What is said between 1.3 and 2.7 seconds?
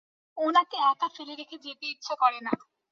রেখে যেতে ইচ্ছা করে না।